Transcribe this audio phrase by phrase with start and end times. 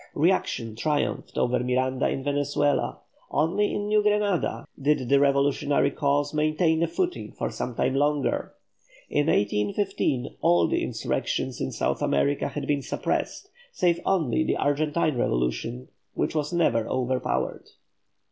[0.15, 6.81] Reaction triumphed over Miranda in Venezuela; only in New Granada did the revolutionary cause maintain
[6.81, 8.53] a footing for some time longer.
[9.11, 15.15] In 1815 all the insurrections in South America had been suppressed, save only the Argentine
[15.15, 17.69] revolution, which was never overpowered.